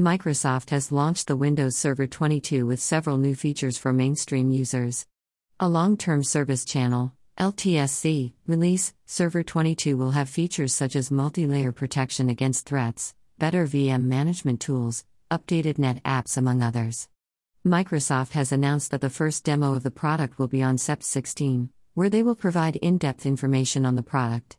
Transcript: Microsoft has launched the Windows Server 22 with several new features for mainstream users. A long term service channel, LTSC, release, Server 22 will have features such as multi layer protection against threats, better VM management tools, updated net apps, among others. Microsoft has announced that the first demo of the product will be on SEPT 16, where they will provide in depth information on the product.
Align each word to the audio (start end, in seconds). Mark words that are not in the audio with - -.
Microsoft 0.00 0.70
has 0.70 0.90
launched 0.90 1.28
the 1.28 1.36
Windows 1.36 1.76
Server 1.76 2.08
22 2.08 2.66
with 2.66 2.80
several 2.80 3.16
new 3.16 3.36
features 3.36 3.78
for 3.78 3.92
mainstream 3.92 4.50
users. 4.50 5.06
A 5.60 5.68
long 5.68 5.96
term 5.96 6.24
service 6.24 6.64
channel, 6.64 7.12
LTSC, 7.38 8.32
release, 8.44 8.92
Server 9.06 9.44
22 9.44 9.96
will 9.96 10.10
have 10.10 10.28
features 10.28 10.74
such 10.74 10.96
as 10.96 11.12
multi 11.12 11.46
layer 11.46 11.70
protection 11.70 12.28
against 12.28 12.66
threats, 12.66 13.14
better 13.38 13.68
VM 13.68 14.02
management 14.02 14.60
tools, 14.60 15.04
updated 15.30 15.78
net 15.78 16.02
apps, 16.02 16.36
among 16.36 16.60
others. 16.60 17.08
Microsoft 17.64 18.32
has 18.32 18.50
announced 18.50 18.90
that 18.90 19.00
the 19.00 19.08
first 19.08 19.44
demo 19.44 19.74
of 19.74 19.84
the 19.84 19.92
product 19.92 20.40
will 20.40 20.48
be 20.48 20.60
on 20.60 20.76
SEPT 20.76 21.04
16, 21.04 21.70
where 21.94 22.10
they 22.10 22.24
will 22.24 22.34
provide 22.34 22.74
in 22.74 22.98
depth 22.98 23.24
information 23.24 23.86
on 23.86 23.94
the 23.94 24.02
product. 24.02 24.56